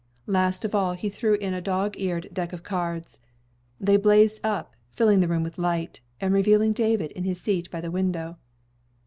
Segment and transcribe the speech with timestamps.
[0.25, 3.19] Last of all he threw on a dogeared deck of cards.
[3.79, 7.81] They blazed up, filling the room with light, and revealing David in his seat by
[7.81, 8.39] the window.